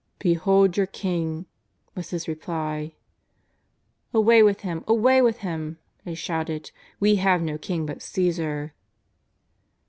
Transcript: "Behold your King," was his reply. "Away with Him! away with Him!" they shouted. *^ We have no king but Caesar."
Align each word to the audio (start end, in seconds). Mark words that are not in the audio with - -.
"Behold 0.17 0.77
your 0.77 0.87
King," 0.87 1.45
was 1.93 2.09
his 2.09 2.27
reply. 2.27 2.93
"Away 4.15 4.41
with 4.41 4.61
Him! 4.61 4.83
away 4.87 5.21
with 5.21 5.37
Him!" 5.45 5.77
they 6.05 6.15
shouted. 6.15 6.63
*^ 6.63 6.71
We 6.99 7.17
have 7.17 7.43
no 7.43 7.59
king 7.59 7.85
but 7.85 8.01
Caesar." 8.01 8.73